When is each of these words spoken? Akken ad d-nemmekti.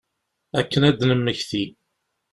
Akken 0.59 0.81
ad 0.89 0.95
d-nemmekti. 0.99 1.63